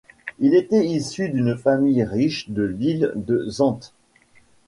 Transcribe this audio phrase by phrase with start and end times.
[0.39, 3.93] Il était issu d’une famille riche de l’île de Zante.